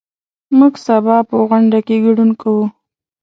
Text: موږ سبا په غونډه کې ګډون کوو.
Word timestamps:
موږ 0.57 0.73
سبا 0.85 1.17
په 1.29 1.35
غونډه 1.49 1.79
کې 1.87 1.95
ګډون 2.05 2.29
کوو. 2.41 2.65